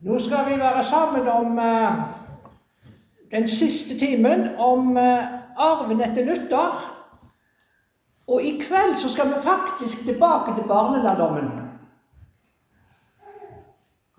[0.00, 1.92] Nå skal vi være sammen om eh,
[3.30, 5.24] den siste timen om eh,
[5.56, 6.92] arven etter Luther.
[8.28, 11.50] Og i kveld så skal vi faktisk tilbake til barnelærdommen.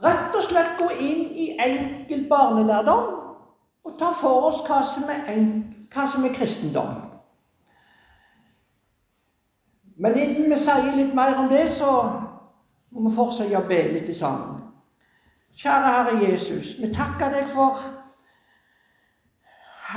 [0.04, 3.14] Rett og slett gå inn i enkel barnelærdom
[3.86, 5.50] og ta for oss hva som er, en,
[5.94, 6.94] hva som er kristendom.
[9.98, 11.92] Men innen vi sier litt mer om det, så
[12.90, 14.67] må vi fortsette å be litt sammen.
[15.58, 17.80] Kjære Herre Jesus, vi takker deg for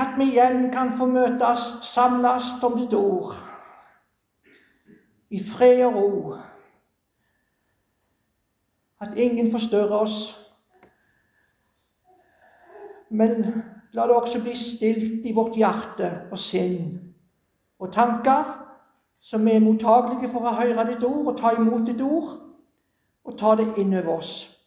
[0.01, 3.35] at vi igjen kan få møtes, samles om ditt ord,
[5.31, 6.37] i fred og ro.
[9.01, 10.17] At ingen forstørrer oss.
[13.11, 13.45] Men
[13.93, 17.11] la det også bli stilt i vårt hjerte og sinn
[17.81, 18.45] og tanker,
[19.45, 22.33] vi er mottagelige for å høre ditt ord og ta imot ditt ord
[23.25, 24.60] og ta det innover oss.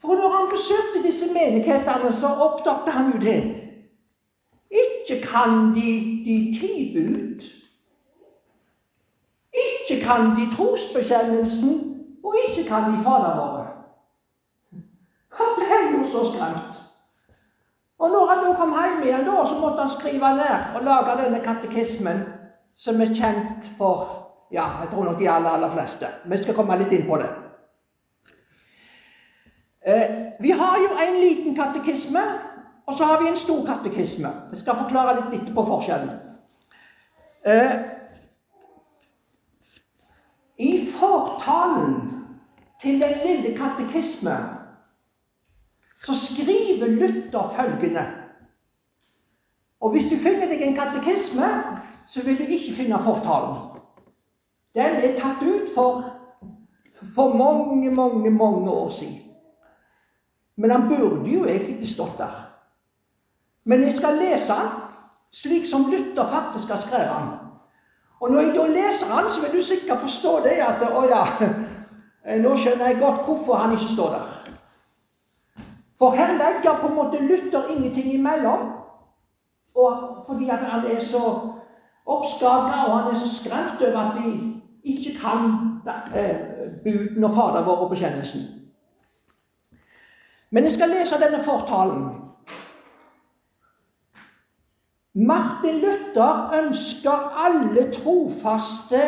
[0.00, 3.63] For når han besøkte disse menighetene, så oppdaget han jo det.
[5.10, 5.90] Ikke kan de
[6.24, 6.74] de ti.
[9.52, 11.70] Ikke kan de trosbekjennelsen,
[12.24, 13.66] og ikke kan de Fader våre.
[15.32, 16.80] Han ble jo så skremt.
[17.98, 21.22] Og når han da kom hjem igjen, da, så måtte han skrive ned og lage
[21.22, 22.24] denne katekismen,
[22.76, 26.06] som er kjent for ja, jeg tror nok de aller, aller fleste.
[26.24, 27.30] Vi skal komme litt inn på det.
[29.86, 32.20] Eh, vi har jo en liten katekisme,
[32.86, 34.28] og så har vi en stor katekisme.
[34.50, 36.10] Jeg skal forklare litt etterpå forskjellen.
[37.46, 37.72] Eh,
[40.58, 41.96] I fortalen
[42.82, 44.36] til den lille katekisme
[46.04, 48.04] så skriver Luther følgende
[49.80, 51.48] Og hvis du finner deg en katekisme,
[52.08, 53.56] så vil du ikke finne fortalen.
[54.74, 56.04] Den er tatt ut for,
[57.14, 59.18] for mange, mange, mange år siden.
[60.56, 62.53] Men han burde jo egentlig stått der.
[63.64, 64.54] Men jeg skal lese
[65.32, 67.28] slik som Luther faktisk har skrevet den.
[68.20, 71.24] Og når jeg da leser den, så vil du sikkert forstå det at Å ja,
[72.44, 74.32] nå skjønner jeg godt hvorfor han ikke står der.
[75.98, 78.72] For her legger på en måte Luther ingenting imellom.
[79.74, 81.22] Og fordi at han er så
[82.06, 84.52] oppskaka og han er så skremt over at de
[84.84, 85.40] ikke kan
[86.14, 86.36] eh,
[86.84, 88.40] buden og Fader vår og bekjennelsen.
[90.50, 92.23] Men jeg skal lese denne fortalen.
[95.14, 99.02] Martin Luther ønsker alle trofaste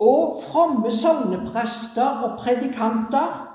[0.00, 3.52] og fromme sogneprester og predikanter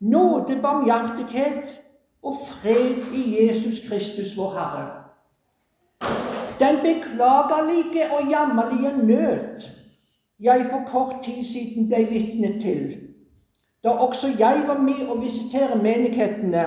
[0.00, 1.80] nåde, barmhjertighet
[2.22, 4.86] og fred i Jesus Kristus, vår Herre.
[6.58, 9.60] Den beklagelige og jammerlige nød
[10.40, 13.00] jeg for kort tid siden ble vitne til,
[13.84, 16.64] da også jeg var med å visitere menighetene,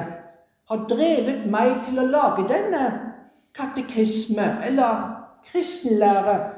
[0.70, 2.84] har drevet meg til å lage denne
[3.56, 6.54] katekisme, eller kristenlære,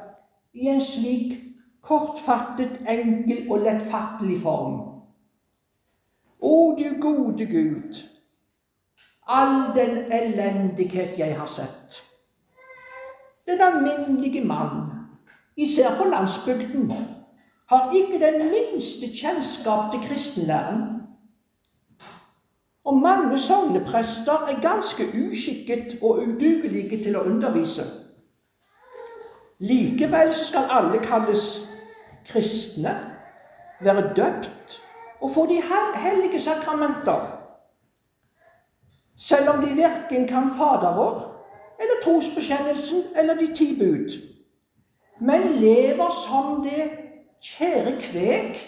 [0.53, 1.33] i en slik
[1.81, 4.95] kortfattet, enkel og lettfattelig form.
[6.39, 8.03] O du gode Gud,
[9.27, 12.03] all den elendighet jeg har sett.
[13.47, 14.91] Den alminnelige mann,
[15.57, 16.93] især på landsbygden,
[17.69, 20.94] har ikke den minste kjennskap til kristenlæren.
[22.85, 27.83] Og mange sogneprester er ganske uskikket og udugelige til å undervise.
[29.59, 31.45] Likevel skal alle kalles
[32.27, 32.93] kristne,
[33.81, 34.81] være døpt
[35.21, 35.61] og få de
[35.95, 37.25] hellige sakramenter,
[39.17, 41.17] selv om de verken kan Fader vår
[41.79, 44.13] eller trosbekjennelsen eller de ti bud,
[45.19, 46.89] men lever som det
[47.41, 48.61] kjære kveg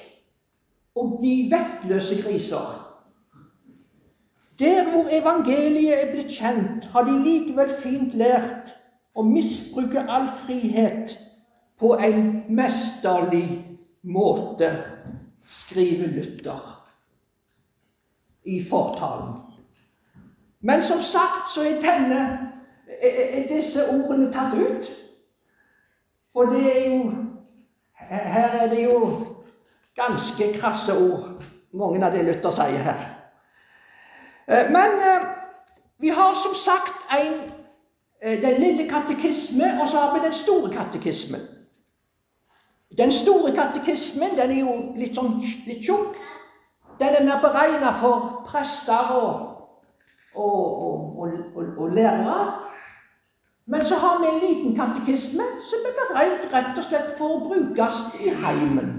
[0.95, 2.86] og de vettløse griser.
[4.59, 8.73] Der hvor evangeliet er blitt kjent, har de likevel fint lært
[9.13, 11.13] å misbruke all frihet
[11.77, 13.65] på en mesterlig
[14.01, 14.71] måte,
[15.47, 16.73] skriver Luther
[18.45, 19.35] i fortalen.
[20.61, 22.21] Men som sagt så er, denne,
[23.01, 24.89] er disse ordene tatt ut.
[26.33, 27.13] For det er jo
[28.07, 28.99] Her er det jo
[29.95, 31.41] ganske krasse ord,
[31.73, 33.16] mange av det Luther sier her.
[34.47, 35.27] Eh, men eh,
[35.97, 37.33] vi har som sagt en,
[38.21, 41.41] eh, den lille katekisme, og så har vi den store katekismen.
[42.97, 46.15] Den store katekismen den er jo litt sånn litt tjukk.
[46.99, 49.35] Den er beregna for prester og,
[50.33, 52.53] og, og, og, lærere.
[53.65, 57.43] Men så har vi en liten katekisme som er beregnet rett og slett for å
[57.49, 58.93] brukes i heimen.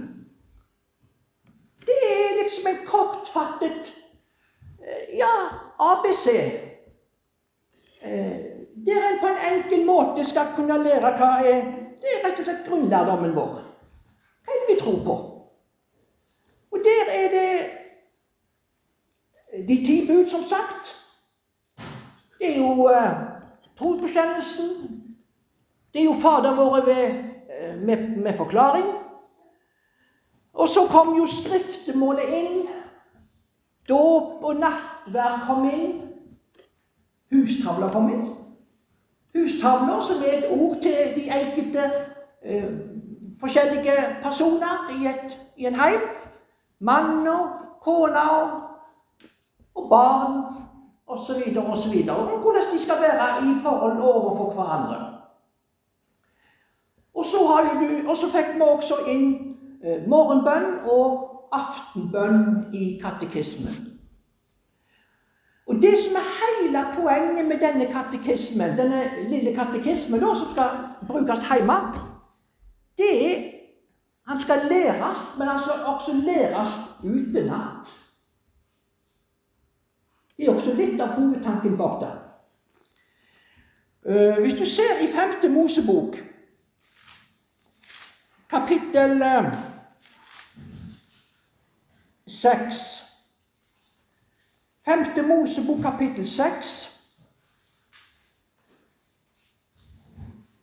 [1.88, 3.90] Det er liksom en kortfattet
[5.19, 5.32] ja,
[5.79, 6.26] ABC.
[8.02, 8.37] Eh,
[8.87, 11.62] der en på en enkel måte skal kunne lære hva er
[11.99, 13.56] Det er rett og slett grunnlærdommen vår.
[14.44, 15.14] Hva er det vi tror på?
[16.70, 17.50] Og der er det
[19.69, 20.94] de ti bud, som sagt,
[22.38, 23.12] det er jo eh,
[23.79, 24.69] trosbekjennelsen.
[25.93, 27.14] Det er jo Fader våre ved,
[27.49, 28.87] uh, med, med, forklaring.
[30.52, 32.69] Og så kom jo skriftemålet inn.
[33.88, 35.93] Dåp og nattverd kom inn.
[37.32, 38.26] Hustavler kom inn.
[39.35, 41.90] Hustavler, som er et ord til de enkelte
[42.43, 42.70] eh,
[43.40, 46.00] forskjellige personer i, et, i en heim.
[46.81, 47.49] Mann og
[47.81, 48.25] kone
[49.75, 50.43] og barn
[51.06, 51.41] osv.
[51.56, 52.05] osv.
[52.43, 55.19] Hvordan de skal være i forhold overfor hverandre.
[57.14, 57.38] Og så,
[57.81, 63.94] du, og så fikk vi også inn eh, morgenbønn og aftenbønn i katekismen.
[65.68, 70.70] Og Det som er hele poenget med denne katekismen, denne lille katekismen da, som skal
[71.08, 71.76] brukes hjemme,
[72.98, 73.58] det er
[74.28, 76.72] han skal læres, men altså også læres
[77.04, 77.92] utenat.
[80.36, 82.10] Det er også litt av hovedtanken bak det.
[84.08, 86.16] Eh, hvis du ser i femte Mosebok,
[88.50, 89.22] kapittel
[92.28, 93.08] eh, seks
[94.88, 97.00] Femte Mosebok, kapittel 6,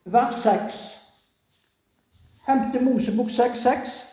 [0.05, 1.01] vers seks.
[2.45, 4.05] Femte Mosebok seks, seks.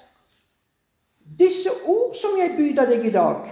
[1.39, 3.49] Disse ord som jeg byr deg i dag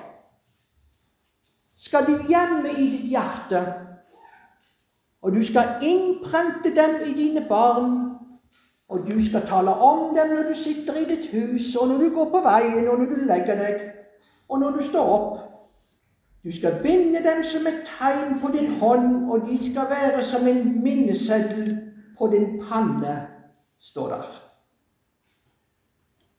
[1.80, 3.62] skal du gjemme i ditt hjerte,
[5.22, 8.09] og du skal innprente dem i dine barn,
[8.90, 12.14] og du skal tale om dem når du sitter i ditt hus, og når du
[12.14, 13.80] går på veien, og når du legger deg,
[14.48, 15.38] og når du står opp.
[16.44, 20.48] Du skal binde dem som et tegn på din hånd, og de skal være som
[20.48, 21.76] en minneseddel
[22.18, 23.26] på din panne,
[23.80, 24.24] står der.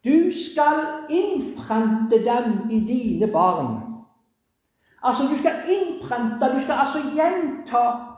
[0.03, 3.77] Du skal innprente dem i dine barn.
[5.03, 8.10] Altså, du skal innprente, du skal altså gjenta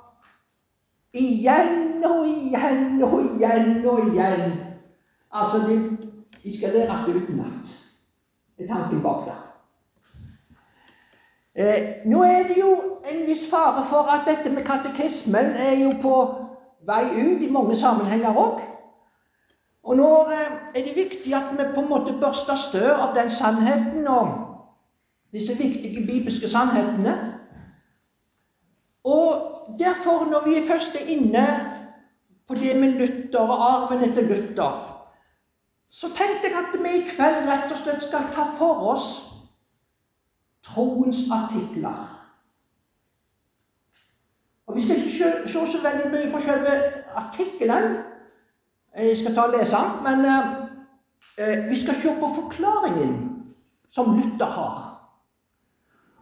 [1.13, 4.53] igjen og igjen og igjen og igjen.
[5.31, 5.97] Altså, de,
[6.43, 7.73] de skal læres utenat.
[8.57, 9.39] Det er tanken bak det.
[11.55, 12.71] Eh, nå er det jo
[13.11, 16.13] en viss fare for at dette med katekismen er jo på
[16.85, 18.61] vei ut i mange sammenhenger òg.
[19.83, 23.29] Og nå eh, er det viktig at vi på en måte børster støv av den
[23.29, 24.07] sannheten.
[24.07, 24.53] og
[25.33, 27.33] disse viktige bibelske sannhetene.
[29.83, 31.71] Derfor, når vi først er inne
[32.47, 34.73] på det med Luther og arven etter Luther,
[35.89, 39.09] så tenkte jeg at vi i kveld rett og slett skal ta for oss
[40.63, 41.99] troens artikler.
[44.67, 45.11] Og Vi skal ikke
[45.47, 46.77] se så veldig mye på selve
[47.15, 47.97] artikkelen,
[48.97, 50.25] jeg skal ta og lese den, men
[51.37, 53.15] eh, vi skal se på forklaringen
[53.89, 54.92] som Luther har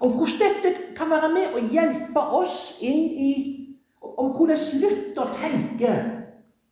[0.01, 3.31] om hvordan dette kan være med å hjelpe oss inn i
[4.01, 5.99] Om hvordan Luther tenker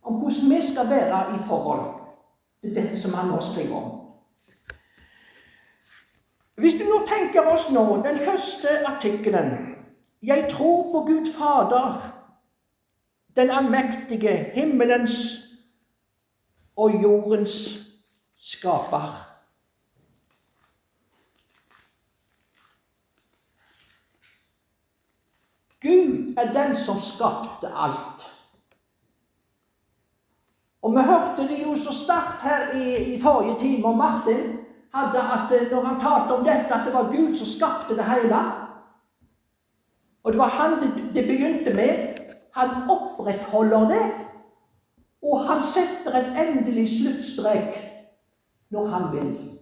[0.03, 1.83] om hvordan vi skal være i forhold
[2.61, 3.91] til dette som han nå skriver om.
[6.57, 9.75] Hvis du nå tenker oss nå, den første artikkelen
[10.21, 11.93] Jeg tror på Gud Fader,
[13.35, 15.45] den allmektige, himmelens
[16.75, 17.79] og jordens
[18.37, 19.28] skaper.
[25.81, 28.25] Gud er den som skapte alt.
[30.81, 34.57] Og vi hørte det jo så sterkt her i, i forrige time, og Martin
[34.93, 38.05] hadde at eh, når han talte om dette, at det var Gud som skapte det
[38.05, 38.39] hele.
[40.23, 42.17] Og det var han det, det begynte med.
[42.55, 44.05] Han opprettholder det,
[45.21, 47.75] og han setter en endelig sluttstrek
[48.69, 49.59] når han vil.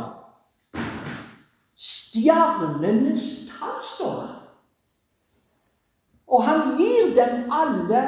[1.78, 4.40] stjernenes tall, står det.
[6.34, 8.02] Og han gir dem alle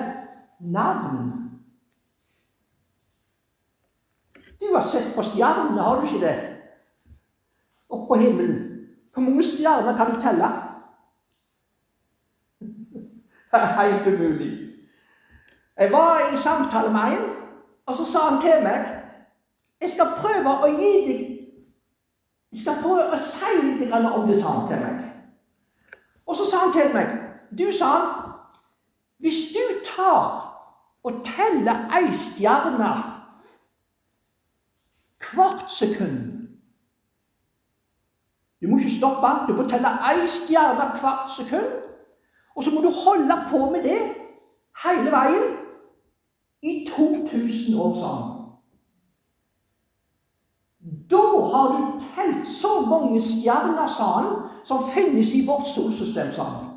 [0.60, 1.32] navn.
[4.58, 6.38] Du har sett på stjernene, har du ikke det?
[7.90, 8.88] Opp på himmelen.
[9.14, 10.65] Hvor mange stjerner kan du telle?
[13.56, 14.52] Det er helt umulig.
[15.78, 17.26] Jeg var i samtale med en,
[17.86, 18.86] og så sa han til meg
[19.82, 21.24] jeg skal prøve å gi deg
[22.56, 25.02] Jeg skal prøve å si litt om det, sa han til meg.
[26.26, 27.12] Og så sa han til meg
[27.52, 28.06] Du, sa han,
[29.20, 30.42] hvis du tar
[31.06, 32.94] og teller ei stjerne
[35.26, 36.48] hvert sekund
[38.62, 39.30] Du må ikke stoppe.
[39.48, 41.74] Du må telle ei stjerne hvert sekund.
[42.56, 44.00] Og så må du holde på med det
[44.84, 45.58] hele veien
[46.62, 48.36] i 2000 år, sammen.
[51.10, 54.32] Da har du telt så mange stjerner, sa han,
[54.66, 56.72] som finnes i vårt solsystem, sa han.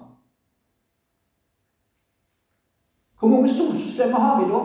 [3.18, 4.61] Hvor mange solsystemer har vi da?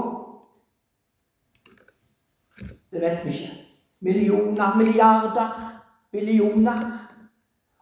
[2.92, 3.54] Det vet vi ikke.
[4.00, 5.50] Millioner, milliarder,
[6.12, 6.84] billioner.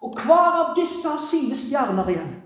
[0.01, 2.40] Og hver av disse har sine stjerner igjen.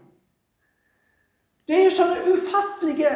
[1.68, 3.12] Det er jo sånne ufattelige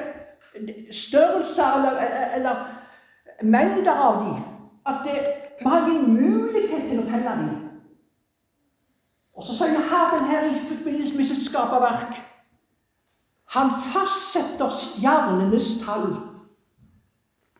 [0.91, 1.99] størrelser eller,
[2.35, 2.55] eller,
[3.43, 4.39] mengder av dem
[4.89, 5.19] at det,
[5.59, 7.51] vi har ingen mulighet til å telle dem.
[9.37, 12.17] Og så sier Herren her i forbindelse med sitt skaperverk
[13.55, 16.11] Han fastsetter stjernenes tall,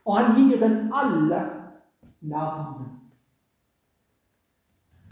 [0.06, 1.40] og han gir dem alle
[2.22, 2.84] navn.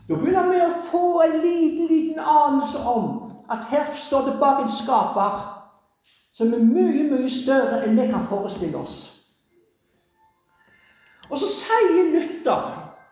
[0.07, 3.07] Da begynner vi å få en liten, liten anelse om
[3.49, 5.56] at her står det bak en skaper
[6.37, 8.97] som er mye, mye større enn vi kan forestille oss.
[11.31, 12.67] Og så sier Luther,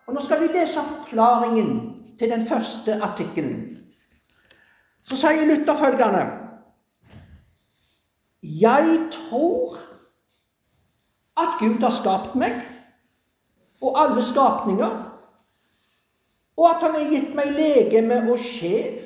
[0.05, 1.71] og nå skal vi lese forklaringen
[2.19, 3.63] til den første artikkelen,
[5.05, 6.21] så sier Luther følgende
[8.45, 9.77] Jeg tror
[11.41, 12.61] at Gud har skapt meg
[13.81, 14.93] og alle skapninger,
[16.57, 19.01] og at Han har gitt meg legeme og sjel,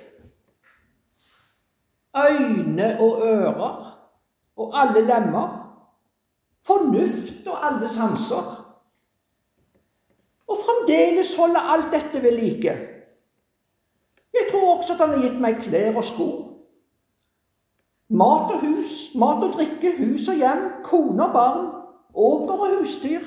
[2.19, 3.98] øyne og ører
[4.59, 5.51] og alle lemmer,
[6.65, 8.49] fornuft og alle sanser
[10.49, 12.73] og fremdeles holde alt dette ved like.
[14.33, 16.29] Jeg tror også at han har gitt meg klær og sko.
[18.09, 21.67] Mat og hus, mat og drikke, hus og hjem, kone og barn,
[22.15, 23.25] åker og husdyr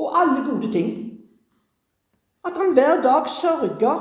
[0.00, 0.92] og alle gode ting.
[2.44, 4.00] At han hver dag sørger,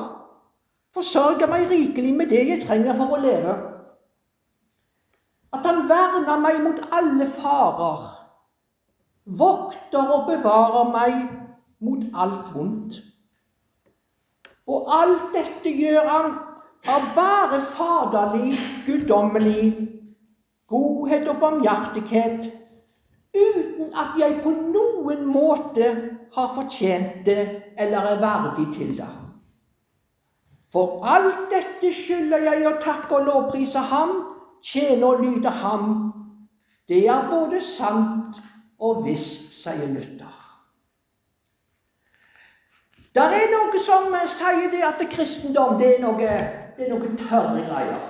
[0.93, 3.57] forsørger meg rikelig med det jeg trenger for å leve.
[5.53, 8.03] At han verner meg mot alle farer,
[9.25, 11.17] vokter og bevarer meg
[11.83, 13.01] mot alt vondt.
[14.67, 16.35] Og alt dette gjør han
[16.87, 18.55] av bare faderlig,
[18.87, 19.91] guddommelig
[20.71, 22.47] godhet og barmhjertighet,
[23.35, 25.89] uten at jeg på noen måte
[26.35, 27.43] har fortjent det
[27.77, 29.09] eller er verdig til det.
[30.71, 34.13] For alt dette skylder jeg å takke og lovprise ham,
[34.63, 36.13] tjene og lyde ham.
[36.87, 38.41] Det er både sant
[38.79, 40.37] og visst, sier Luther.
[43.15, 46.35] Der er noe som sier det at kristendom det er noe,
[46.77, 48.05] det er noe tørre greier.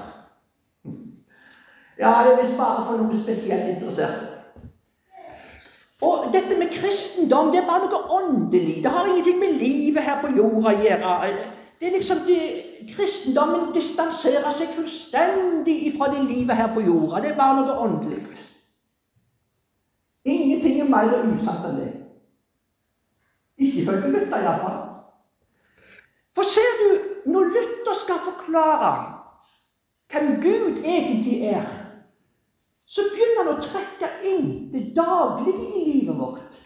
[2.01, 4.27] Ja, det er bare for noe spesielt interessert.
[6.01, 8.83] Og dette med kristendom det er bare noe åndelig.
[8.83, 11.33] Det har ingenting med livet her på jorda å gjøre.
[11.79, 12.39] Det er liksom det,
[12.91, 17.21] Kristendommen distanserer seg fullstendig ifra det livet her på jorda.
[17.23, 18.21] Det er bare noe åndelig.
[20.27, 21.89] Ingenting er mer utsatt enn det.
[23.61, 24.79] Ikke ifølge Luther, iallfall.
[26.35, 26.89] For ser du,
[27.31, 28.91] når Luther skal forklare
[30.11, 31.67] hvem Gud egentlig er,
[32.85, 36.57] så begynner han å trekke inn det daglige i livet vårt.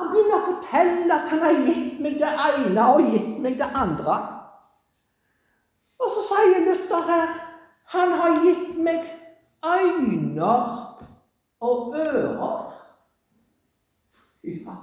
[0.00, 3.68] Han begynner å fortelle at han har gitt meg det ene og gitt meg det
[3.76, 4.16] andre.
[6.92, 7.28] Luther her
[7.84, 9.04] han har gitt meg
[9.64, 10.52] øyne
[11.60, 12.72] og ører.
[14.44, 14.74] Ja.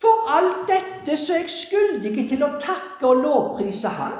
[0.00, 4.14] For alt dette så er jeg skyldig til å takke og lovprise Han.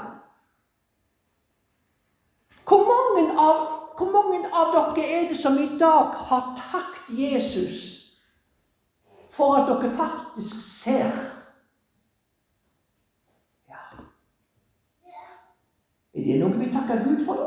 [2.69, 3.61] Hvor mange, av,
[3.97, 7.85] hvor mange av dere er det som i dag har takket Jesus
[9.31, 11.23] for at dere faktisk ser?
[13.69, 13.85] Ja.
[16.19, 17.45] Er det noe vi takker Gud for?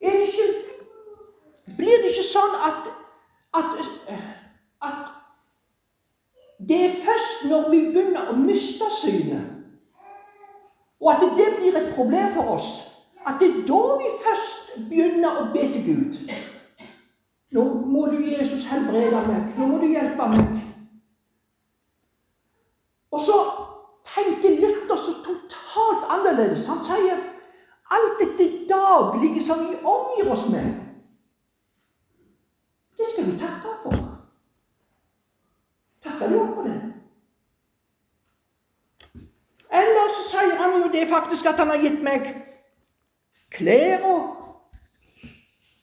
[0.00, 0.48] Er det ikke,
[1.76, 2.88] blir det ikke sånn at,
[3.56, 3.84] at,
[4.88, 5.02] at
[6.68, 9.50] det er først når vi begynner å miste synet,
[11.00, 12.70] og at det blir et problem for oss,
[13.26, 16.20] at det er da vi først begynner å be til Gud.
[17.54, 19.52] Nå må du, Jesus, helbrede meg.
[19.58, 20.54] Nå må du hjelpe meg.
[23.14, 23.36] Og så
[24.08, 26.66] tenker Luther så totalt annerledes.
[26.66, 27.16] Han sier
[27.90, 30.74] alt dette daglige som vi omgir oss med,
[32.96, 33.94] det skal vi takke for.
[36.02, 36.80] Takker ham for det?
[39.74, 42.28] Eller så sier han jo det faktisk at han har gitt meg
[43.50, 44.36] klær og,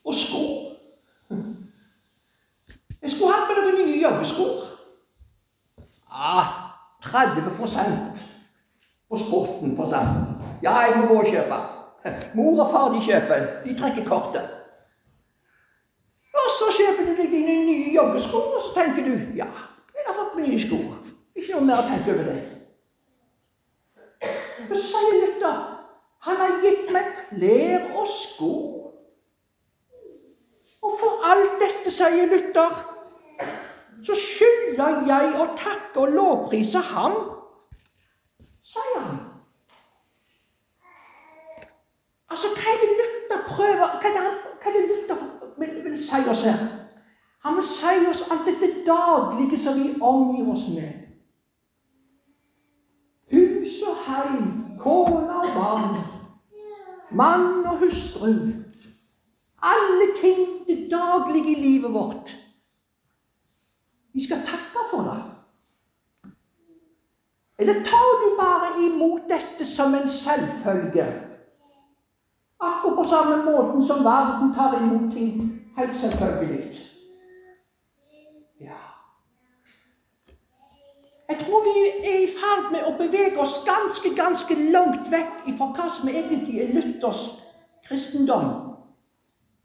[0.03, 0.43] og sko.
[3.01, 4.47] Jeg skulle hatt med noen nye joggesko.
[6.11, 6.47] Ah,
[7.03, 7.41] 30
[9.09, 10.30] på sporten, for eksempel.
[10.63, 11.59] Ja, jeg må gå og kjøpe.
[12.37, 13.45] Mor og far de kjøper.
[13.65, 14.57] De trekker kortet.
[16.41, 19.47] Og så kjøper du deg dine nye joggesko, og så tenker du ja,
[19.95, 20.79] jeg har fått nye sko.
[21.35, 22.37] Ikke noe mer å tenke over det.
[24.69, 25.59] Men så sier Luther
[26.21, 28.51] han har gitt meg klær og sko.
[30.81, 32.77] Og for alt dette, sier Luther,
[34.05, 37.17] så skylder jeg å takke og lovprise ham,
[38.65, 39.30] sier han.
[42.31, 45.15] Altså, hva er det Luther prøver Hva er det, han, hva er det Luther
[45.59, 46.61] vil, vil si oss her?
[47.43, 50.91] Han vil si oss alt dette daglige som vi omgir oss med.
[53.31, 54.43] Hus og heim,
[54.79, 55.97] kone og barn,
[57.11, 58.29] mann og hustru.
[59.61, 62.35] Alle ting, det daglige i livet vårt.
[64.13, 65.21] Vi skal takke for det.
[67.59, 71.30] Eller tar du bare imot dette som en selvfølge?
[72.61, 76.71] Akkurat på samme måten som verden tar imot ting helt selvfølgelig.
[78.61, 78.81] Ja.
[81.29, 81.75] Jeg tror vi
[82.09, 86.59] er i ferd med å bevege oss ganske, ganske langt vekk fra hva som egentlig
[86.61, 87.23] er Luthers
[87.87, 88.51] kristendom.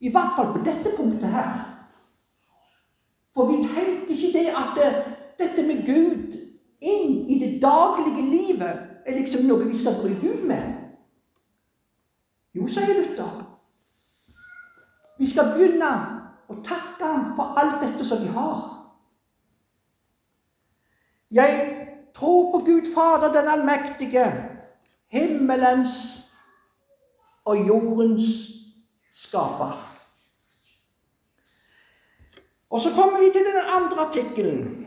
[0.01, 1.53] I hvert fall på dette punktet her.
[3.35, 4.91] For vi tenker ikke det at det,
[5.39, 6.39] dette med Gud
[6.81, 10.86] inn i det daglige livet er liksom noe vi skal bry Gud med.
[12.57, 13.43] Jo, sier Luther.
[15.19, 15.91] Vi skal begynne
[16.49, 18.63] å takke ham for alt dette som vi har.
[21.37, 21.59] Jeg
[22.17, 24.25] tror på Gud Fader den allmektige,
[25.13, 25.99] himmelens
[27.45, 28.31] og jordens
[29.13, 29.77] skaper.
[32.71, 34.87] Og så kommer vi til den andre artikkelen.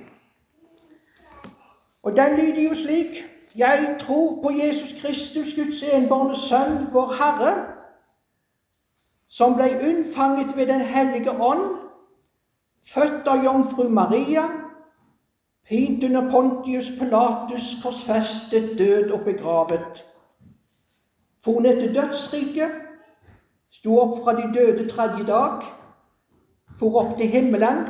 [2.04, 3.22] Og den lyder jo slik
[3.60, 7.54] Jeg tror på Jesus Kristus, Guds enbårne Sønn, vår Herre,
[9.28, 11.66] som ble unnfanget ved Den hellige ånd,
[12.94, 14.48] født av jomfru Maria
[15.70, 20.06] Pint under Pontius Pilatus, korsfestet, død og begravet.
[21.44, 22.72] For hun til dødsriket,
[23.72, 25.62] sto opp fra de døde tredje dag,
[26.80, 27.86] for opp til himmelen,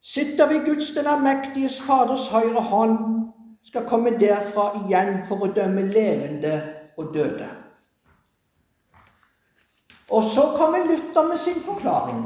[0.00, 3.21] sitter ved Guds den allmektiges Faders høyre hånd,
[3.64, 6.54] skal komme derfra igjen for å dømme levende
[6.98, 7.48] og døde.
[10.10, 12.24] Og så kommer Luther med sin forklaring.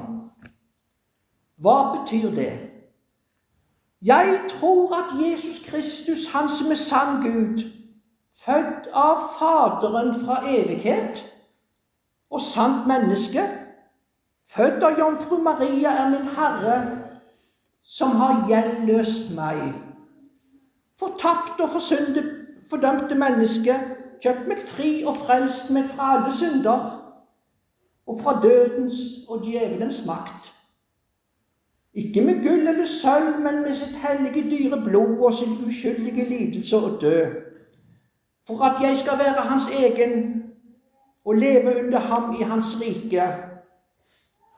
[1.57, 2.53] Hva betyr det?
[4.03, 7.63] Jeg tror at Jesus Kristus, han som er sann Gud,
[8.45, 11.25] født av Faderen fra evighet
[12.31, 13.43] og sant menneske,
[14.53, 16.77] født av jomfru Maria, er min Herre,
[17.83, 19.86] som har gjenløst meg.
[20.99, 22.33] Fortapt og forsyndet,
[22.71, 23.75] fordømte menneske,
[24.23, 26.87] kjøpt meg fri og frelst meg fra alle synder
[28.07, 30.53] og fra dødens og djevelens makt.
[31.97, 36.77] Ikke med gull eller sølv, men med sitt hellige dyre blod og sin uskyldige lidelse
[36.77, 37.37] og død.
[38.47, 40.43] For at jeg skal være hans egen
[41.25, 43.23] og leve under ham i hans rike,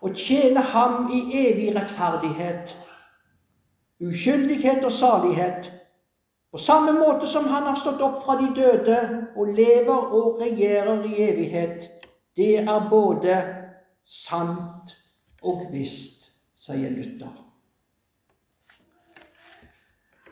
[0.00, 2.76] og tjene ham i evig rettferdighet,
[4.00, 5.72] uskyldighet og salighet,
[6.52, 9.00] på samme måte som han har stått opp fra de døde
[9.36, 11.90] og lever og regjerer i evighet.
[12.36, 13.42] Det er både
[14.04, 14.94] sant
[15.42, 17.44] og visst, sier Luther.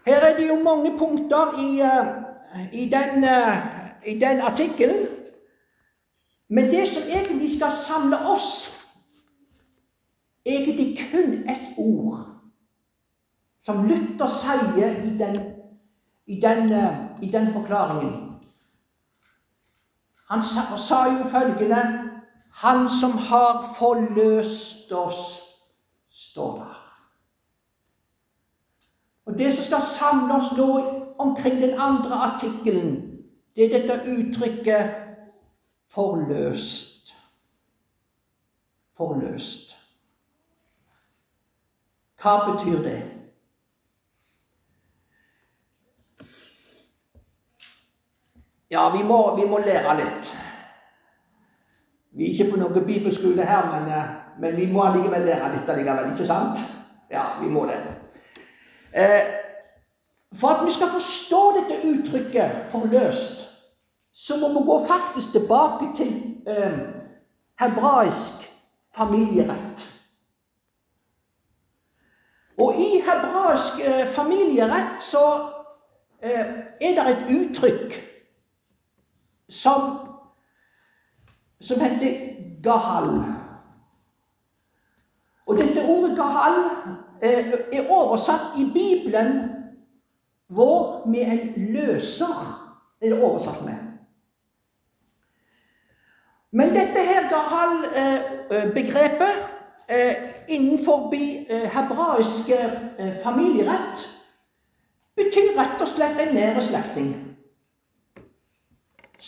[0.06, 5.06] Her er det jo mange punkter i, eh, i den, eh, den artikkelen.
[6.48, 8.70] Men det som egentlig skal samle oss,
[10.46, 12.18] egentlig kun ett ord,
[13.60, 15.55] som Luther sier i den,
[16.26, 18.40] i den, eh, i den forklaringen.
[20.28, 22.02] Han sa, sa jo følgende
[22.56, 25.40] Han som har forløst oss,
[26.10, 26.82] står der.
[29.26, 30.68] Og Det som skal samle oss nå
[31.18, 33.20] omkring den andre artikkelen,
[33.56, 34.94] det er dette uttrykket
[35.84, 37.14] 'forløst'.
[38.96, 39.76] Forløst.
[42.22, 43.15] Hva betyr det?
[48.76, 50.26] Ja, vi må, vi må lære litt.
[52.12, 54.08] Vi er ikke på noen bibelskole her, men, eh,
[54.40, 56.60] men vi må allikevel lære litt allikevel, ikke sant?
[57.10, 57.78] Ja, vi må det.
[58.92, 59.30] Eh,
[60.40, 63.46] for at vi skal forstå dette uttrykket 'forløst',
[64.12, 66.12] så må vi gå faktisk tilbake til
[66.46, 66.78] eh,
[67.60, 68.44] hebraisk
[68.96, 69.86] familierett.
[72.58, 75.24] Og i hebraisk eh, familierett så
[76.22, 76.46] eh,
[76.80, 78.15] er det et uttrykk
[79.48, 79.98] som,
[81.60, 82.14] som heter
[82.62, 83.12] gahal.
[85.46, 86.56] Og dette ordet gahal
[87.22, 89.50] Eh, er oversatt i Bibelen
[90.48, 92.62] vår med en løser.
[93.00, 93.74] er det oversatt med.
[96.50, 99.28] Men dette her Gahal-begrepet
[99.88, 100.14] eh, eh,
[100.48, 101.14] innenfor
[101.72, 102.80] hebraiske
[103.24, 104.08] familierett
[105.16, 107.35] betyr rett og slett en nære slektning.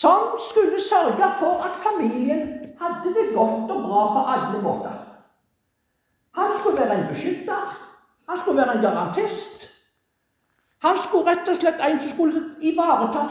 [0.02, 2.40] Som skulle sørge for at familien
[2.80, 4.94] hadde det godt og bra på alle måter.
[6.34, 7.62] Han skulle være en beskytter.
[8.28, 9.66] Han skulle være en garantist.
[10.82, 13.24] Han skulle rett og slett en som skulle ivareta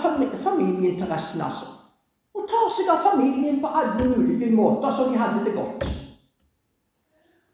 [0.44, 1.70] familieinteressen, altså.
[2.36, 5.86] Og ta seg av familien på alle mulige måter, så de hadde det godt.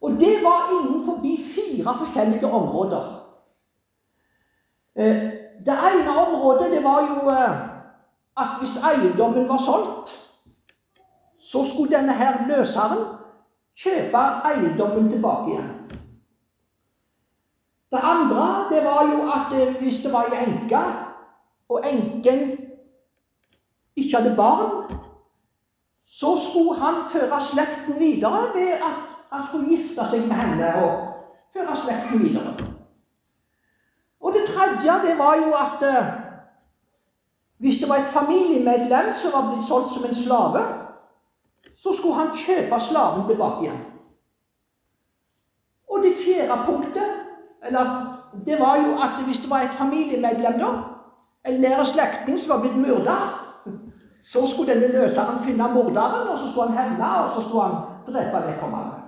[0.01, 1.21] Og det var innenfor
[1.53, 3.05] fire forskjellige områder.
[4.95, 5.21] Eh,
[5.65, 7.72] det ene området det var jo eh,
[8.37, 10.19] at hvis eiendommen var solgt,
[11.39, 13.05] så skulle denne her løseren
[13.75, 15.69] kjøpe eiendommen tilbake igjen.
[17.91, 20.81] Det andre det var jo at eh, hvis det var ei enke,
[21.69, 22.39] og enken
[23.95, 24.71] ikke hadde barn,
[26.05, 28.97] så skulle han føre slekten videre ved at
[29.31, 30.91] han skulle gifte seg med henne og
[31.53, 32.53] føre slekten videre.
[34.21, 36.22] Og det tredje det var jo at eh,
[37.63, 40.61] hvis det var et familiemedlem som var blitt solgt som en slave,
[41.83, 43.77] så skulle han kjøpe slaven tilbake igjen.
[45.91, 47.11] Og det fjerde punktet
[47.63, 47.85] eller,
[48.45, 50.71] det var jo at hvis det var et familiemedlem, da,
[51.47, 53.15] en nære slektning som var blitt myrda,
[54.25, 57.79] så skulle denne løseren finne morderen, og så skulle han hevne, og så skulle han
[58.07, 58.99] drepe vedkommende.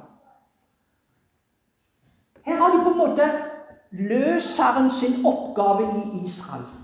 [2.46, 3.30] Her har du på en måte
[3.91, 6.74] løseren sin oppgave i Israel.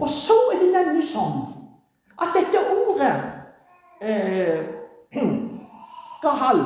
[0.00, 1.42] Og så er det nemlig sånn
[2.22, 3.12] at dette ordet
[4.00, 4.62] eh,
[6.22, 6.62] Gahal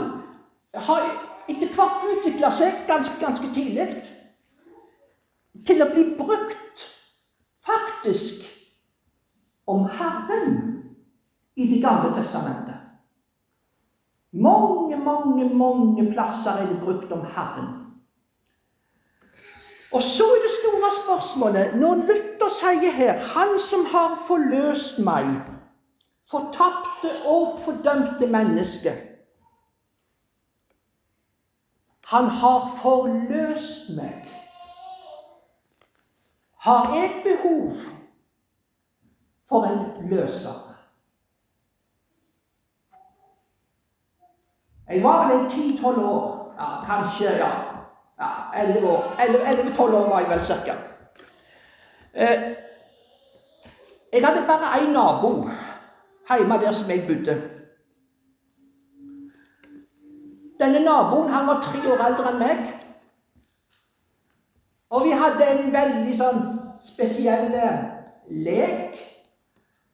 [0.86, 1.08] har
[1.48, 3.88] etter hvert utvikla seg ganske, ganske tidlig
[5.66, 6.84] til å bli brukt
[7.66, 8.44] faktisk
[9.66, 10.58] om Herren
[11.56, 12.82] i Det gamle testamentet.
[14.36, 17.70] Mange, mange, mange plasser er det brukt om Herren.
[19.96, 20.55] Og så er det
[20.86, 25.56] store spørsmålet når Luther sier her 'Han som har forløst meg'
[26.30, 28.90] fortapte og fordømte menneske.
[32.06, 34.24] Han har forløst meg.
[36.58, 37.70] Har jeg behov
[39.48, 40.56] for en løser?
[44.88, 46.54] Jeg var vel en ti-tolv år.
[46.58, 47.75] Ja, kanskje ja.
[48.56, 49.16] Elleve år.
[49.20, 50.72] Elleve-tolv år var jeg vel cirka.
[52.14, 52.42] Eh,
[54.12, 55.48] jeg hadde bare én nabo
[56.28, 57.42] hjemme der som jeg bodde.
[60.60, 62.72] Denne naboen han var tre år eldre enn meg.
[64.90, 66.42] Og vi hadde en veldig sånn
[66.86, 67.84] spesiell eh,
[68.30, 68.96] lek.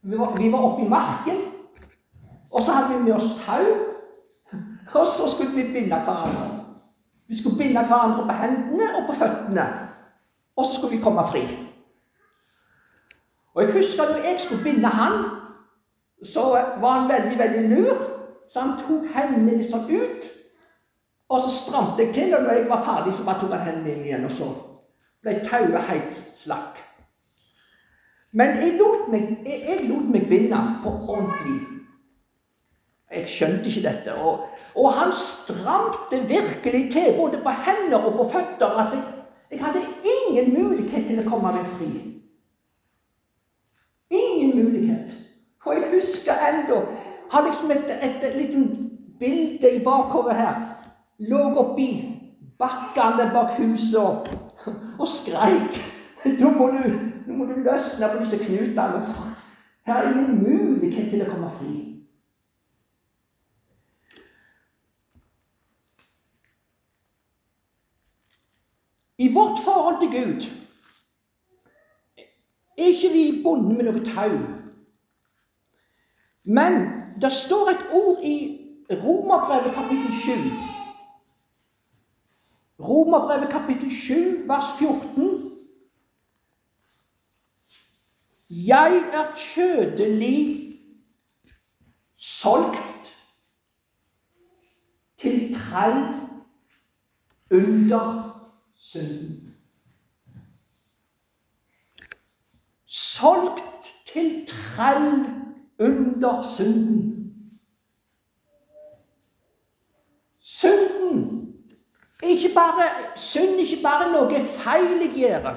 [0.03, 1.39] Vi var, vi var oppe i marken,
[2.51, 3.67] og så hadde vi med oss tau.
[4.99, 6.62] Og så skulle vi binde hverandre.
[7.29, 9.67] Vi skulle binde hverandre på hendene og på føttene.
[10.57, 11.43] Og så skulle vi komme fri.
[13.55, 15.25] Og jeg husker når jeg skulle binde han,
[16.25, 16.41] så
[16.81, 17.97] var han veldig, veldig lur.
[18.53, 20.29] Så han tok hendene litt sånn ut.
[21.33, 23.95] Og så stramte jeg til, og når jeg var ferdig, så bare tok han hendene
[23.95, 24.25] inn igjen.
[24.29, 24.49] Og så
[25.25, 26.81] ble tauet helt slakk.
[28.33, 31.72] Men jeg lot, meg, jeg, jeg lot meg binde på ordentlig.
[33.13, 34.15] Jeg skjønte ikke dette.
[34.15, 39.03] Og, og han stramte virkelig til, både på hender og på føtter, at jeg,
[39.51, 39.83] jeg hadde
[40.15, 41.91] ingen mulighet til å komme meg fri.
[44.13, 45.13] Ingen mulighet.
[45.65, 46.83] Og jeg husker ennå
[47.33, 48.59] Har liksom et, et, et lite
[49.19, 50.57] bilde i bakhodet her.
[51.19, 52.13] Lå oppi
[52.59, 54.29] bakkene bak huset
[54.99, 55.79] og, skreik.
[56.41, 56.91] Nå må, du,
[57.27, 59.33] nå må du løsne på disse knutene, for
[59.87, 61.92] her er ingen mulighet til å komme fri.
[69.23, 70.41] I vårt forhold til Gud
[72.79, 74.39] er ikke vi bundet med noe tau.
[76.45, 76.79] Men
[77.23, 78.37] det står et ord i
[78.91, 80.33] Romerbrevet kapittel 7.
[82.89, 85.31] Romerbrevet kapittel 7, vers 14.
[88.51, 90.41] Jeg er kjødelig
[92.17, 93.15] solgt
[95.23, 96.05] til trell
[97.51, 98.32] under
[98.83, 99.53] synden.
[103.23, 103.63] solgt
[104.13, 105.27] til trell
[105.79, 107.19] under synden.
[110.41, 111.55] Synden
[112.23, 115.49] ikke bare, synd ikke bare noe feil jeg gjør.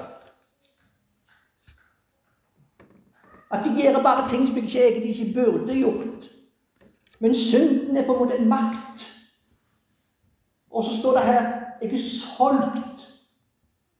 [3.51, 6.29] At jeg gjør bare ting som jeg ikke egentlig ikke burde gjort.
[7.19, 9.05] Men synden er på en måte en makt.
[10.71, 11.41] Og så står det her
[11.81, 12.94] jeg er solgt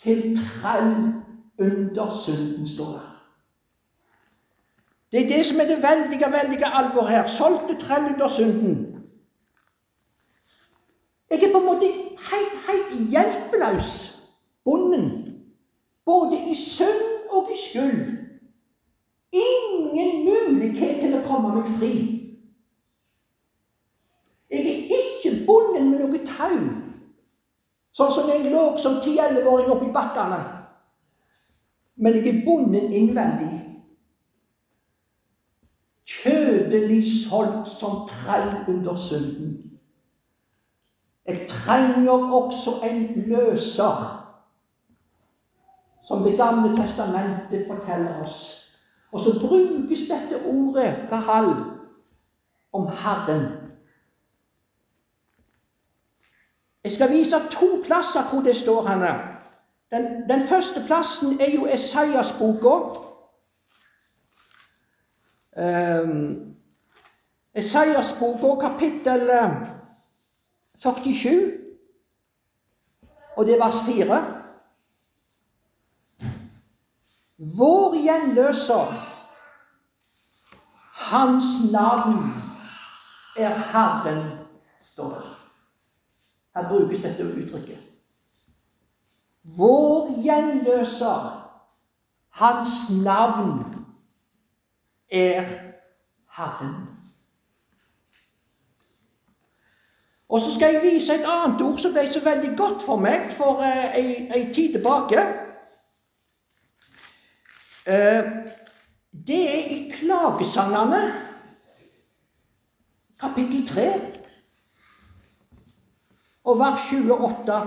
[0.06, 1.14] til trell
[1.60, 3.12] under synden, står der.
[5.12, 7.28] Det er det som er det veldige, veldige alvor her.
[7.28, 8.96] Solgte trell under synden.
[11.30, 11.88] Jeg er på en måte
[12.32, 13.88] helt, helt hjelpeløs,
[14.66, 15.06] bonden.
[16.06, 18.18] Både i synd og i skyld.
[19.32, 21.94] Ingen mulighet til å komme meg fri.
[24.50, 26.60] Jeg er ikke bonden med noe tau,
[27.96, 30.42] sånn som jeg lå som ti-elleveåring oppi bakkene.
[31.96, 33.66] Men jeg er bonden innvendig
[36.06, 39.72] kjødelig solgt som trell under synden.
[41.26, 44.22] Jeg trenger også en løser,
[46.08, 48.62] som Det gamle testamentet forteller oss.
[49.12, 51.56] Og så brukes dette ordet, kahal,
[52.74, 53.55] om Herren.
[56.86, 59.38] Jeg skal vise to plasser hvor det står henne.
[59.92, 62.76] Den, den første plassen er jo Esaias-boka.
[65.58, 66.56] Um,
[67.56, 69.32] Esaias-boka, kapittel
[70.76, 71.60] 47, eh,
[73.38, 74.20] og det er vers 4.
[77.58, 78.94] Vår gjenløser,
[81.10, 82.34] hans navn
[83.38, 84.24] er Herren,
[84.82, 85.35] står det.
[86.56, 87.80] Her brukes dette uttrykket.
[89.58, 91.26] Vår gjenløser,
[92.30, 93.86] hans navn
[95.12, 95.44] er
[96.38, 96.76] Herren.
[100.30, 103.30] Og så skal jeg vise et annet ord som ble så veldig godt for meg
[103.32, 105.22] for eh, ei, ei, tid tilbake.
[107.86, 108.32] Eh,
[109.28, 111.04] det er i Klagesangene,
[113.20, 113.86] kapittel 3,
[116.46, 117.62] og vers 28.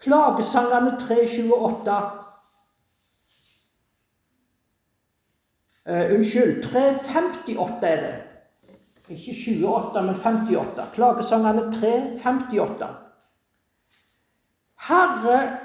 [0.00, 1.16] Klagesangene 3,
[1.56, 1.96] 28.
[5.86, 8.14] Uh, unnskyld, 358 er det.
[9.08, 10.88] Ikke 28, men 58.
[10.94, 12.88] Klagesangene 358.
[14.88, 15.58] Herre,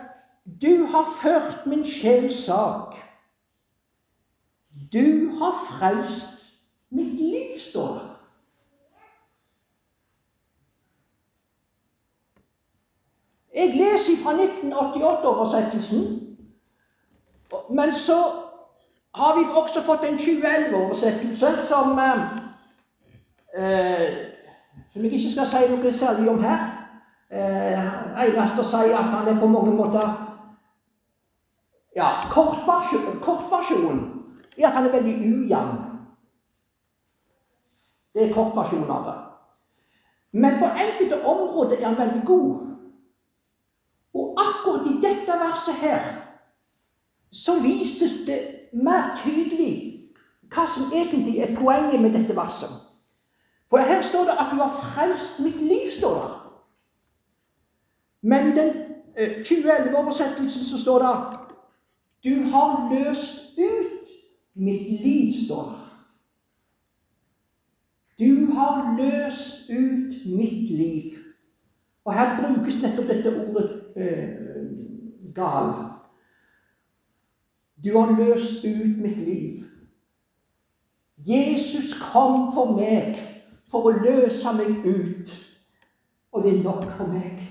[0.62, 2.96] du har ført min sjels sak.
[4.94, 6.52] Du har frelst
[6.90, 8.09] mitt liv, står det.
[13.60, 16.28] Jeg leser fra 1988-oversettelsen,
[17.70, 18.18] men så
[19.16, 22.22] har vi også fått en 2011-oversettelse som eh,
[23.58, 24.16] eh,
[24.94, 26.60] Som jeg ikke skal si noe særlig om her.
[27.30, 27.84] Eh,
[28.24, 30.08] eneste å si at han er på mange måter
[31.96, 33.52] Ja, kortversjonen kort
[34.58, 35.78] er at han er veldig ujevn.
[38.14, 39.20] Det er kortversjonen av det.
[40.32, 42.69] Men på enkelte områder er han veldig god.
[44.60, 46.00] Akkurat i dette verset her
[47.32, 48.40] så vises det
[48.74, 49.74] mer tydelig
[50.50, 52.70] hva som egentlig er poenget med dette verset.
[53.70, 55.98] For her står det at 'du har frelst mitt liv'.
[55.98, 56.62] står der.
[58.22, 58.70] Men i den
[59.46, 61.40] 2011-oversettelsen så står det
[62.24, 64.10] 'Du har løst ut
[64.54, 65.80] mitt liv', står det.
[68.20, 71.04] Du har løst ut mitt liv.
[72.06, 74.49] Og her brukes nettopp dette ordet eh,
[75.36, 75.74] gal.
[77.84, 79.64] Du har løst ut mitt liv.
[81.18, 83.18] Jesus kom for meg
[83.72, 85.32] for å løse meg ut,
[86.32, 87.42] og det er nok for meg.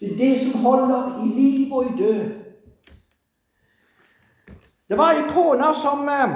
[0.00, 2.24] Det er det som holder i liv og i død.
[4.88, 6.34] Det var ei kone som eh,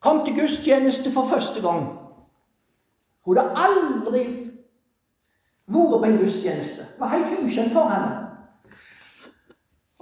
[0.00, 1.86] kom til gudstjeneste for første gang.
[3.26, 4.51] Hun hadde aldri
[5.66, 6.82] vært på en gudstjeneste.
[6.92, 8.18] Det var helt ukjent for henne.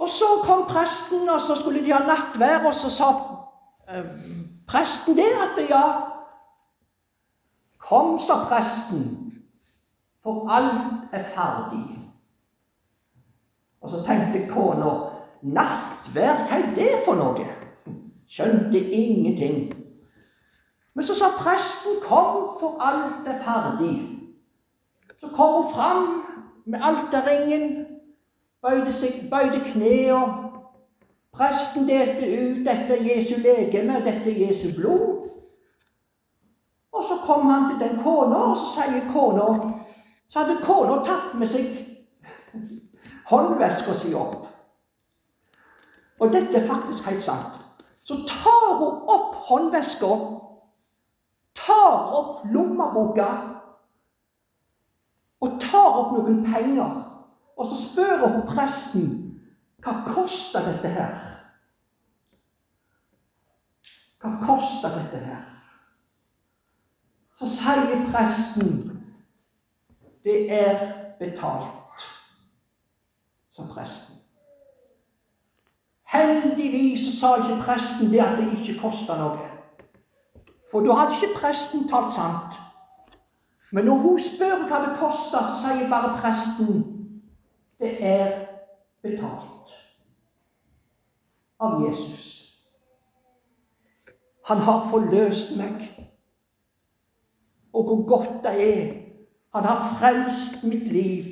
[0.01, 3.09] Og så kom presten, og så skulle de ha nattvær, og så sa
[3.89, 4.05] eh,
[4.67, 5.83] presten det at ja
[7.81, 9.33] Kom, sa presten,
[10.23, 11.97] for alt er ferdig.
[13.81, 14.91] Og så tenkte kona
[15.41, 17.47] Nattvær, hva er det for noe?
[18.29, 19.71] Skjønte ingenting.
[20.93, 24.20] Men så sa presten 'Kom, for alt er ferdig'.
[25.21, 26.23] Så kom hun fram
[26.65, 27.85] med alterringen,
[28.61, 30.49] bøyde, seg, bøyde knærne.
[31.31, 35.29] Presten delte ut dette Jesu legeme, dette Jesu blod.
[36.91, 39.45] Og så kom han til den kona, og så sier kona
[40.27, 41.69] Så hadde kona tatt med seg
[43.29, 44.45] håndveska si opp.
[46.19, 47.57] Og dette er faktisk helt sant.
[48.03, 50.11] Så tar hun opp håndveska
[51.55, 53.27] tar opp lommeboka
[55.41, 56.97] og tar opp noen penger.
[57.57, 59.09] Og så spør hun presten
[59.81, 61.13] hva koster dette her?
[64.21, 65.45] Hva koster dette her?
[67.39, 68.75] Så sier presten
[70.21, 70.77] det er
[71.17, 72.03] betalt,
[73.49, 74.19] sa presten.
[76.11, 79.47] Heldigvis sa ikke presten det at det ikke kosta noe.
[80.69, 82.60] For da hadde ikke presten talt sant.
[83.71, 86.81] Men når hun spør hva det koster, så sier bare presten
[87.81, 88.33] det er
[89.01, 89.71] betalt
[91.61, 92.27] av Jesus.
[94.45, 95.87] Han har forløst meg.
[97.73, 98.91] Og hvor godt det er.
[99.55, 101.25] Han har frelst mitt liv.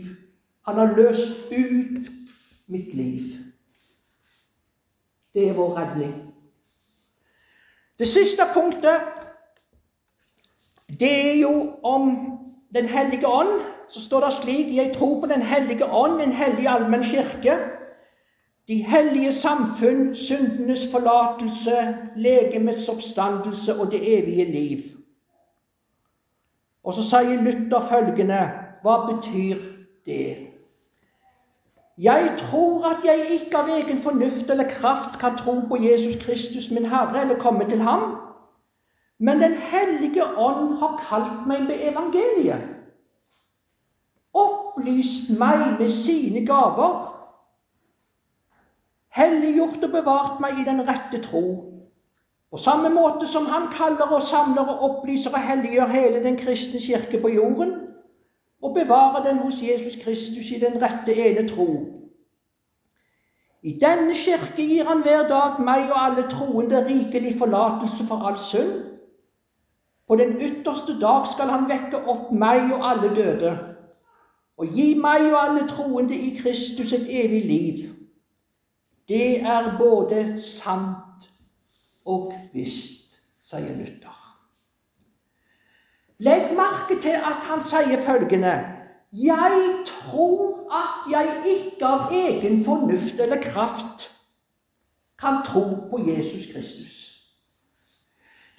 [0.68, 2.10] Han har løst ut
[2.68, 3.24] mitt liv.
[5.34, 6.16] Det er vår redning.
[8.00, 9.29] Det siste punktet
[11.00, 12.12] det er jo om
[12.74, 13.62] Den hellige ånd.
[13.90, 17.58] Så står det slik Jeg tror på Den hellige ånd, en hellig allmenn kirke.
[18.68, 24.78] De hellige samfunn, syndenes forlatelse, legemets oppstandelse og det evige liv.
[26.84, 28.44] Og så sier Luther følgende
[28.84, 29.58] Hva betyr
[30.06, 30.38] det?
[31.98, 36.72] Jeg tror at jeg ikke av egen fornuft eller kraft kan tro på Jesus Kristus,
[36.72, 38.29] min Herre, eller komme til ham.
[39.20, 42.62] Men Den hellige ånd har kalt meg med evangeliet.
[44.34, 47.02] Opplyst meg med sine gaver.
[49.10, 51.44] Helliggjort og bevart meg i den rette tro.
[52.52, 56.80] På samme måte som Han kaller og samler og opplyser og helliggjør hele den kristne
[56.80, 57.74] kirke på jorden,
[58.62, 61.68] og bevarer den hos Jesus Kristus i den rette ene tro.
[63.64, 68.38] I denne kirke gir Han hver dag meg og alle troende rikelig forlatelse for all
[68.38, 68.89] synd
[70.10, 73.52] på den ytterste dag skal han vekke opp meg og alle døde,
[74.58, 77.84] og gi meg og alle troende i Kristus et evig liv.
[79.08, 81.30] Det er både sant
[82.06, 84.18] og visst, sier Luther.
[86.26, 88.56] Legg merke til at han sier følgende
[89.14, 94.10] Jeg tror at jeg ikke av egen fornuft eller kraft
[95.20, 97.09] kan tro på Jesus Kristus.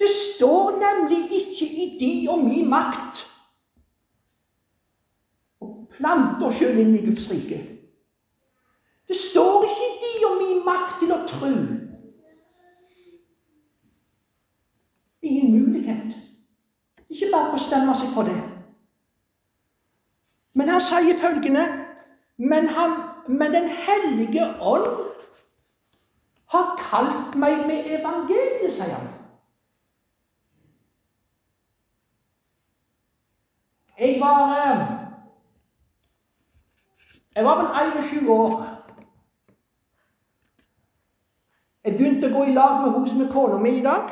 [0.01, 3.19] Det står nemlig ikke i de og min makt
[5.61, 7.59] å plante oss sjøl inn i Guds rike.
[9.05, 11.51] Det står ikke i de og min makt til å tro.
[15.21, 16.17] Ingen mulighet.
[17.05, 18.39] Ikke bare bestemme seg for det.
[20.57, 21.69] Men han sier følgende
[22.41, 22.97] men, han,
[23.29, 24.89] men Den hellige ånd
[26.49, 29.20] har kalt meg med evangeliet, sier han.
[34.01, 34.87] Jeg var eh,
[37.35, 38.63] Jeg var vel 21 år.
[41.83, 44.09] Jeg begynte å gå i lag med hos med kona mi i dag.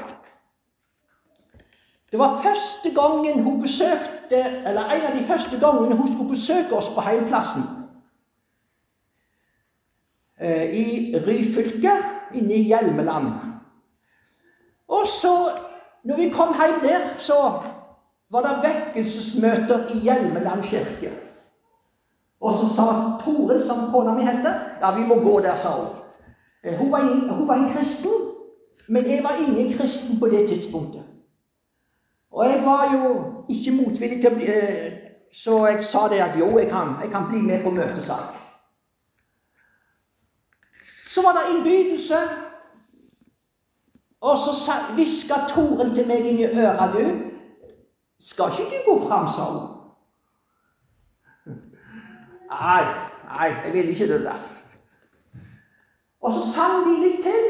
[2.11, 6.77] Det var første gangen hun besøkte, eller en av de første gangene hun skulle besøke
[6.77, 7.65] oss på heimplassen.
[10.37, 10.85] Eh, I
[11.17, 11.97] Ryfylke,
[12.37, 13.33] inne i Hjelmeland.
[14.87, 15.35] Og så,
[16.03, 17.41] når vi kom hjem der, så
[18.31, 21.11] var det vekkelsesmøter i Hjelmeland kirke.
[22.39, 22.83] Og så sa
[23.23, 25.95] Toril, som kona mi heter, ja, vi må gå der, sa hun.
[26.63, 28.11] Eh, hun var, en, hun var en kristen,
[28.87, 31.03] men jeg var ingen kristen på det tidspunktet.
[32.31, 36.37] Og jeg var jo ikke motvillig til å bli eh, Så jeg sa det at
[36.39, 38.33] jo, jeg kan, jeg kan bli med på møtesak.
[41.05, 42.17] Så var det innbydelse.
[44.21, 47.03] Og så hviska Toril til meg inn i øret, du.
[48.19, 49.79] Skal ikke du gå fram, hun.
[52.49, 52.83] Nei,
[53.29, 54.39] nei, jeg vil ikke det der.
[56.21, 57.45] Og så sang de litt til,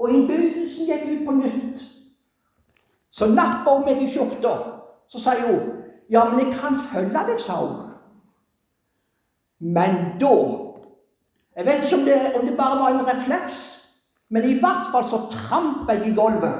[0.00, 1.84] og innbydelsen gikk ut på nytt.
[3.10, 4.54] Så nappa hun meg i skjorta.
[5.08, 5.60] Så sa hun,
[6.10, 7.90] 'Ja, men jeg kan følge deg', sa hun.
[9.60, 10.64] Men da
[11.56, 13.86] Jeg vet ikke om det, om det bare var en refleks,
[14.28, 16.54] men i hvert fall så trampa jeg i gulvet.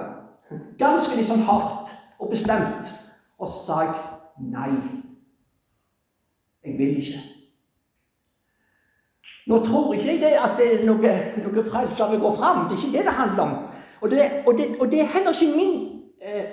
[0.79, 2.93] Ganske litt sånn hardt og bestemt.
[3.39, 3.81] Og så sa
[4.41, 4.71] nei.
[6.65, 7.19] Jeg vil ikke.
[9.47, 11.13] Nå tror ikke jeg det at det er noe,
[11.45, 12.67] noe frelser vil gå fram.
[12.69, 13.55] Det er ikke det det handler om.
[14.01, 16.45] Og det, og det, og det er heller ikke min eh,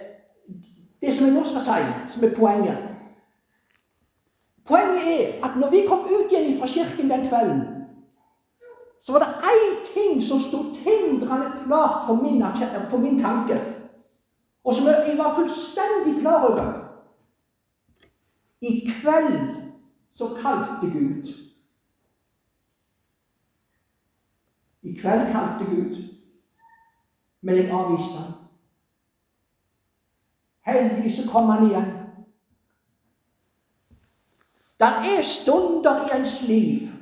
[1.01, 1.81] det som jeg nå skal si,
[2.13, 2.77] som er poenget.
[4.65, 7.61] Poenget er at når vi kom ut igjen fra kirken den kvelden,
[9.01, 12.43] så var det én ting som sto tindrende klart for min,
[12.89, 13.59] for min tanke,
[14.65, 16.81] og som jeg var fullstendig klar over.
[18.61, 19.61] I kveld
[20.11, 21.33] så kalte Gud.
[24.81, 26.03] I kveld kalte Gud,
[27.41, 28.33] men jeg avviste ham.
[30.65, 31.91] Heldigvis så kom han igjen.
[34.79, 36.95] Der er stunder i ens liv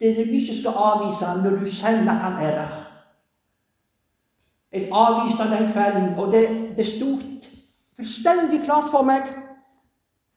[0.00, 2.85] der du ikke skal avvise ham når du kjenner at han er der.
[4.72, 7.06] Jeg avviste den kvelden, og det, det sto
[7.96, 9.28] fullstendig klart for meg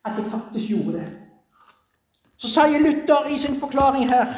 [0.05, 1.07] at jeg faktisk gjorde det.
[2.37, 4.29] Så sier Luther i sin forklaring her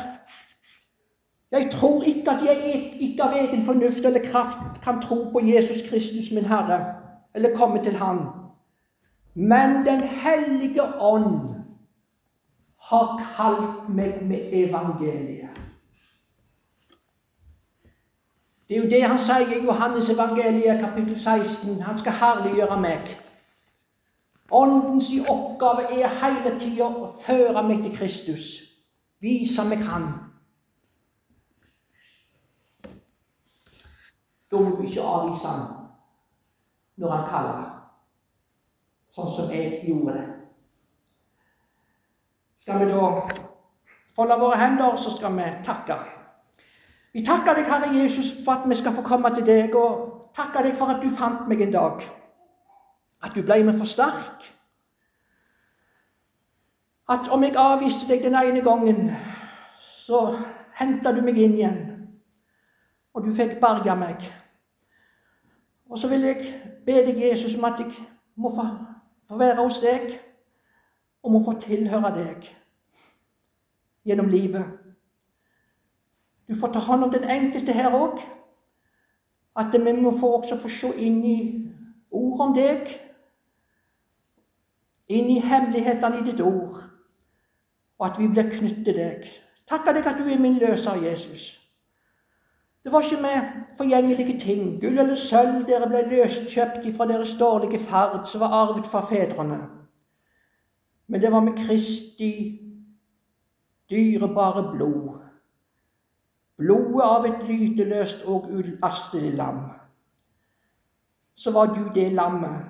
[1.51, 5.81] jeg tror ikke at jeg ikke av egen fornuft eller kraft kan tro på Jesus
[5.89, 6.95] Kristus, min Herre,
[7.35, 8.19] eller komme til Han.
[9.35, 11.55] Men Den hellige ånd
[12.89, 15.60] har kalt meg med evangeliet.
[18.71, 21.81] Det er jo det han sier i Johannes evangeliet kapittel 16.
[21.83, 23.09] Han skal herliggjøre meg.
[24.51, 28.45] Åndens oppgave er hele tida å føre meg til Kristus,
[29.19, 30.07] vise meg Han.
[34.51, 35.67] Da må du ikke avvise han
[36.95, 37.67] når han kaller,
[39.11, 40.25] sånn som jeg gjorde det.
[42.55, 43.11] Skal vi da
[44.15, 46.20] folde våre hender, så skal vi takke.
[47.13, 50.63] Vi takker deg, Herre Jesus, for at vi skal få komme til deg, og takker
[50.63, 52.03] deg for at du fant meg en dag.
[53.23, 54.45] At du ble meg for sterk.
[57.11, 59.11] At om jeg avviste deg den ene gangen,
[59.79, 60.23] så
[60.79, 61.81] henta du meg inn igjen,
[63.13, 64.23] og du fikk berga meg.
[65.91, 66.45] Og så vil jeg
[66.85, 67.91] be deg, Jesus, om at jeg
[68.39, 68.63] må få,
[69.27, 70.13] få være hos deg
[71.21, 72.47] og må få tilhøre deg
[74.07, 74.80] gjennom livet.
[76.51, 78.19] Du får ta hånd om den enkelte her òg.
[79.55, 81.37] At vi må få også få se inn i
[82.11, 82.91] ord om deg.
[85.07, 86.81] Inn i hemmelighetene i ditt ord.
[87.99, 89.31] Og at vi blir knyttet til deg.
[89.67, 91.55] Takker deg at du er min løser, Jesus.
[92.83, 97.79] Det var ikke med forgjengelige ting, gull eller sølv, dere ble løskjøpt ifra deres dårlige
[97.79, 99.59] ferd, som var arvet fra fedrene.
[101.07, 102.33] Men det var med Kristi
[103.91, 105.20] dyrebare blod.
[106.61, 109.63] Blodet av et lyteløst og ulastelig lam.
[111.35, 112.67] Så var du det lammet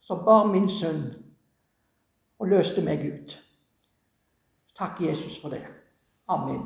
[0.00, 1.04] som bar min sønn
[2.38, 3.36] og løste meg ut.
[4.78, 5.62] Takk, Jesus, for det.
[6.28, 6.64] Amen.